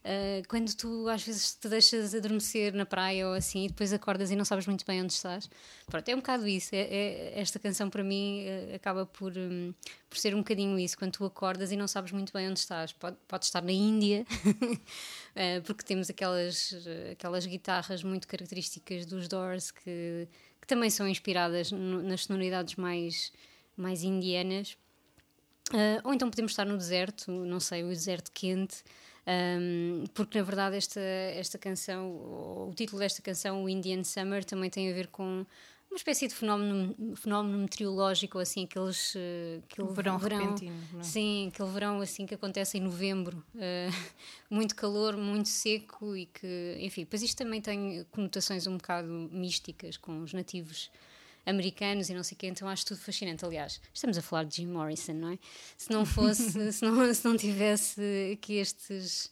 Uh, 0.08 0.48
quando 0.48 0.74
tu 0.74 1.10
às 1.10 1.22
vezes 1.22 1.54
te 1.54 1.68
deixas 1.68 2.16
adormecer 2.16 2.74
na 2.74 2.86
praia 2.86 3.28
ou 3.28 3.34
assim 3.34 3.66
e 3.66 3.68
depois 3.68 3.92
acordas 3.92 4.32
e 4.32 4.38
não 4.38 4.46
sabes 4.46 4.66
muito 4.66 4.86
bem 4.86 5.02
onde 5.02 5.12
estás. 5.12 5.50
Pronto, 5.86 6.08
é 6.08 6.14
um 6.14 6.20
bocado 6.20 6.48
isso. 6.48 6.74
É, 6.74 6.80
é- 6.80 7.34
esta 7.42 7.60
canção 7.60 7.90
para 7.90 8.02
mim 8.06 8.44
eh, 8.46 8.76
acaba 8.76 9.06
por, 9.06 9.34
hum, 9.38 9.74
por 10.10 10.18
ser 10.18 10.34
um 10.34 10.38
bocadinho 10.38 10.80
isso. 10.80 10.98
Quando 10.98 11.12
tu 11.12 11.26
acordas 11.26 11.74
e 11.74 11.76
não 11.76 11.90
sabes 11.90 12.14
muito 12.14 12.32
bem 12.32 12.50
onde 12.50 12.60
estás. 12.60 12.94
Pode, 12.94 13.18
pode 13.28 13.44
estar 13.44 13.62
na 13.62 13.72
Índia, 13.74 14.26
porque 15.66 15.84
temos 15.84 16.10
aquelas, 16.10 16.74
aquelas 17.12 17.46
guitarras 17.46 18.02
muito 18.02 18.30
características 18.30 19.06
dos 19.06 19.28
Doors 19.28 19.72
que, 19.72 20.26
que 20.62 20.68
também 20.68 20.90
são 20.90 21.06
inspiradas 21.06 21.70
nas 21.72 22.24
sonoridades 22.24 22.76
mais, 22.76 23.34
mais 23.76 24.04
indianas. 24.04 24.78
Ah, 25.74 26.02
ou 26.04 26.14
então 26.14 26.30
podemos 26.30 26.54
estar 26.54 26.66
no 26.66 26.78
deserto, 26.78 27.30
não 27.32 27.60
sei, 27.60 27.84
o 27.84 27.90
deserto 27.90 28.32
quente, 28.32 28.84
ahm, 29.28 30.06
porque 30.14 30.38
na 30.38 30.44
verdade 30.44 30.78
esta, 30.78 31.00
esta 31.00 31.58
canção, 31.58 32.08
o, 32.10 32.74
título 32.76 33.00
desta 33.00 33.22
canção, 33.22 33.64
o 33.64 33.70
Indian 33.70 34.04
Summer, 34.04 34.44
também 34.44 34.70
tem 34.70 34.90
a 34.90 34.94
ver 34.94 35.08
com 35.08 35.46
uma 35.90 35.98
espécie 35.98 36.28
de 36.28 36.36
fenómeno, 36.36 37.16
fenómeno 37.16 37.58
meteorológico, 37.60 38.40
assim, 38.40 38.66
aqueles, 38.66 39.14
eh, 39.16 39.62
aquele 39.64 39.88
O 39.88 39.94
verão 39.94 40.18
repentino, 40.18 40.76
não 40.92 41.00
é? 41.00 41.04
Sim, 41.04 41.50
aquele 41.54 41.70
verão 41.70 42.02
assim 42.02 42.26
que 42.26 42.36
acontece 42.36 42.78
em 42.78 42.82
novembro, 42.82 43.44
eh, 43.58 43.88
muito 44.50 44.76
calor, 44.76 45.16
muito 45.16 45.48
seco 45.50 46.16
e 46.16 46.26
que, 46.26 46.78
enfim, 46.80 47.06
pois 47.06 47.24
isto 47.24 47.38
também 47.38 47.62
tem 47.62 48.06
conotações 48.12 48.68
um 48.68 48.78
bocado 48.78 49.08
místicas 49.32 49.98
com 49.98 50.24
os 50.24 50.34
nativos 50.34 50.92
americanos 51.48 52.10
e 52.10 52.14
não 52.14 52.24
sei 52.24 52.36
o 52.36 52.38
quê, 52.38 52.48
então 52.48 52.68
acho 52.68 52.86
tudo 52.86 53.00
fascinante. 53.00 53.44
Aliás, 53.46 53.82
estamos 53.94 54.18
a 54.18 54.22
falar 54.22 54.44
de 54.44 54.58
Jim 54.58 54.68
Morrison, 54.68 55.14
não 55.14 55.32
é? 55.32 55.40
Se 55.78 55.90
não 55.90 56.06
fosse, 56.06 56.52
se, 56.74 56.84
não, 56.84 57.14
se 57.14 57.26
não 57.26 57.38
tivesse 57.38 58.02
aqui 58.34 58.56
estes, 58.56 59.32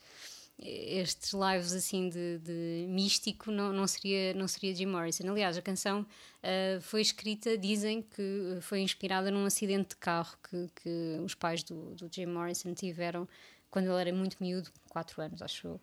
estes 0.58 1.34
lives 1.34 1.74
assim 1.74 2.08
de, 2.08 2.40
de 2.40 2.88
místico 2.88 3.52
não, 3.52 3.74
não, 3.74 3.86
seria, 3.86 4.34
não 4.34 4.48
seria 4.48 4.74
Jim 4.74 4.86
Morrison. 4.86 5.30
Aliás, 5.30 5.58
a 5.58 5.62
canção 5.62 6.02
uh, 6.02 6.82
foi 6.82 7.02
escrita, 7.02 7.58
dizem 7.58 8.02
que 8.02 8.58
foi 8.62 8.80
inspirada 8.80 9.30
num 9.30 9.46
acidente 9.46 9.90
de 9.90 9.98
carro 9.98 10.38
que, 10.50 10.70
que 10.82 11.20
os 11.22 11.36
pais 11.36 11.64
do, 11.64 11.94
do 11.96 12.10
Jim 12.10 12.28
Morrison 12.28 12.74
tiveram 12.74 13.28
quando 13.70 13.92
ele 13.92 14.00
era 14.00 14.14
muito 14.14 14.38
miúdo, 14.40 14.72
4 14.88 15.22
anos, 15.22 15.42
acho 15.42 15.68
eu. 15.68 15.82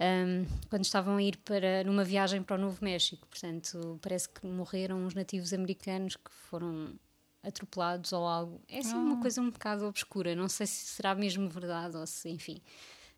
Um, 0.00 0.44
quando 0.68 0.84
estavam 0.84 1.16
a 1.16 1.22
ir 1.22 1.36
para 1.38 1.84
numa 1.84 2.02
viagem 2.02 2.42
para 2.42 2.56
o 2.56 2.58
Novo 2.58 2.78
México, 2.84 3.26
portanto, 3.28 3.98
parece 4.02 4.28
que 4.28 4.46
morreram 4.46 5.06
os 5.06 5.14
nativos 5.14 5.52
americanos 5.52 6.16
que 6.16 6.30
foram 6.30 6.94
atropelados 7.42 8.12
ou 8.12 8.26
algo. 8.26 8.60
É 8.68 8.78
assim 8.78 8.94
uma 8.94 9.20
coisa 9.20 9.40
um 9.40 9.50
bocado 9.50 9.86
obscura, 9.86 10.34
não 10.34 10.48
sei 10.48 10.66
se 10.66 10.86
será 10.86 11.14
mesmo 11.14 11.48
verdade 11.48 11.96
ou 11.96 12.06
se, 12.06 12.28
enfim. 12.28 12.60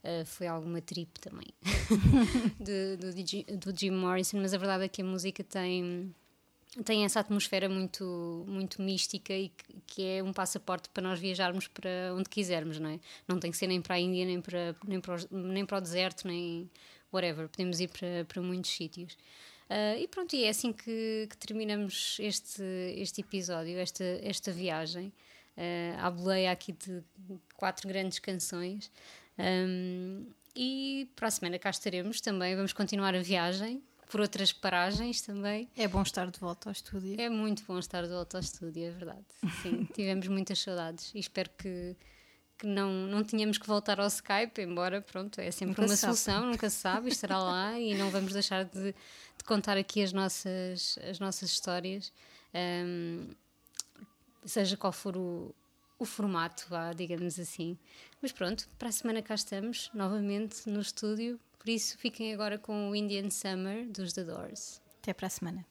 Uh, 0.04 0.24
foi 0.24 0.46
alguma 0.46 0.80
trip 0.80 1.18
também 1.18 1.48
do, 2.60 2.96
do, 2.98 3.72
do, 3.72 3.76
Jim 3.76 3.90
Morrison, 3.90 4.38
mas 4.40 4.54
a 4.54 4.58
verdade 4.58 4.84
é 4.84 4.88
que 4.88 5.02
a 5.02 5.04
música 5.04 5.42
tem, 5.42 6.14
tem 6.84 7.04
essa 7.04 7.20
atmosfera 7.20 7.68
muito, 7.68 8.44
muito 8.46 8.82
mística 8.82 9.32
e 9.32 9.48
que, 9.48 9.80
que, 9.86 10.06
é 10.06 10.22
um 10.22 10.32
passaporte 10.32 10.88
para 10.90 11.02
nós 11.02 11.18
viajarmos 11.18 11.68
para 11.68 12.14
onde 12.14 12.28
quisermos, 12.28 12.78
não 12.78 12.90
é? 12.90 13.00
Não 13.26 13.38
tem 13.38 13.50
que 13.50 13.56
ser 13.56 13.66
nem 13.66 13.80
para 13.80 13.94
a 13.94 14.00
Índia, 14.00 14.24
nem 14.24 14.40
para, 14.40 14.76
nem 14.86 15.00
para, 15.00 15.16
nem 15.30 15.64
para 15.64 15.78
o 15.78 15.80
deserto, 15.80 16.26
nem 16.26 16.70
whatever. 17.12 17.48
Podemos 17.48 17.80
ir 17.80 17.88
para, 17.88 18.24
para 18.26 18.42
muitos 18.42 18.70
sítios. 18.70 19.14
Uh, 19.68 19.98
e 19.98 20.06
pronto, 20.06 20.34
e 20.36 20.44
é 20.44 20.48
assim 20.48 20.72
que, 20.72 21.26
que, 21.28 21.36
terminamos 21.38 22.18
este, 22.20 22.62
este 22.96 23.20
episódio, 23.20 23.78
esta, 23.78 24.04
esta 24.22 24.52
viagem. 24.52 25.12
Uh, 25.56 26.10
boleia 26.12 26.52
aqui 26.52 26.72
de 26.72 27.02
quatro 27.56 27.88
grandes 27.88 28.18
canções. 28.18 28.90
Um, 29.38 30.26
e 30.54 31.08
para 31.16 31.28
a 31.28 31.30
semana 31.30 31.58
cá 31.58 31.70
estaremos 31.70 32.20
também. 32.20 32.54
Vamos 32.54 32.72
continuar 32.72 33.14
a 33.14 33.22
viagem 33.22 33.82
por 34.08 34.20
outras 34.20 34.52
paragens 34.52 35.20
também. 35.20 35.68
É 35.76 35.88
bom 35.88 36.02
estar 36.02 36.30
de 36.30 36.38
volta 36.38 36.68
ao 36.68 36.72
estúdio. 36.72 37.20
É 37.20 37.28
muito 37.28 37.64
bom 37.64 37.78
estar 37.78 38.02
de 38.02 38.08
volta 38.08 38.38
ao 38.38 38.42
estúdio, 38.42 38.84
é 38.84 38.90
verdade. 38.90 39.24
Sim, 39.62 39.84
tivemos 39.92 40.26
muitas 40.28 40.58
saudades 40.58 41.12
e 41.14 41.18
espero 41.18 41.50
que, 41.58 41.96
que 42.58 42.66
não, 42.66 42.90
não 42.90 43.24
tínhamos 43.24 43.58
que 43.58 43.66
voltar 43.66 44.00
ao 44.00 44.06
Skype, 44.06 44.60
embora, 44.62 45.00
pronto, 45.00 45.40
é 45.40 45.50
sempre 45.50 45.80
nunca 45.80 45.82
uma 45.82 45.96
solução, 45.96 46.46
nunca 46.46 46.70
se 46.70 46.76
sabe, 46.76 47.08
estará 47.08 47.38
lá 47.38 47.78
e 47.80 47.94
não 47.94 48.10
vamos 48.10 48.32
deixar 48.32 48.64
de, 48.64 48.92
de, 48.92 49.44
contar 49.44 49.76
aqui 49.76 50.02
as 50.02 50.12
nossas, 50.12 50.98
as 51.08 51.18
nossas 51.18 51.50
histórias, 51.50 52.12
um, 52.54 53.28
seja 54.44 54.76
qual 54.76 54.92
for 54.92 55.16
o, 55.16 55.54
o 55.98 56.04
formato, 56.04 56.66
vá, 56.68 56.92
digamos 56.92 57.38
assim. 57.38 57.76
Mas 58.22 58.32
pronto, 58.32 58.68
para 58.78 58.88
a 58.88 58.92
semana 58.92 59.20
cá 59.20 59.34
estamos, 59.34 59.90
novamente 59.92 60.68
no 60.68 60.80
estúdio. 60.80 61.40
Por 61.66 61.72
isso, 61.72 61.98
fiquem 61.98 62.32
agora 62.32 62.58
com 62.58 62.90
o 62.90 62.94
Indian 62.94 63.28
Summer 63.28 63.90
dos 63.90 64.12
The 64.12 64.22
Doors. 64.22 64.80
Até 65.02 65.12
para 65.12 65.26
a 65.26 65.30
semana. 65.30 65.66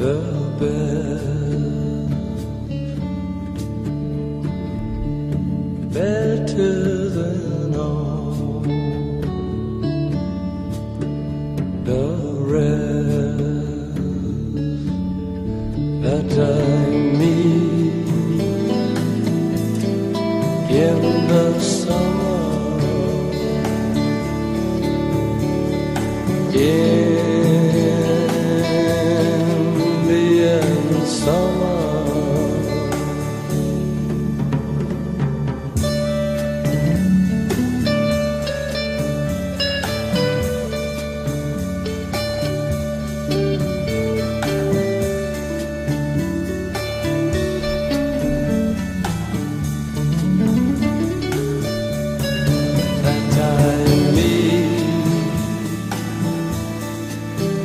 The 0.00 1.29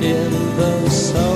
in 0.06 0.32
the 0.58 0.90
sun. 0.90 1.35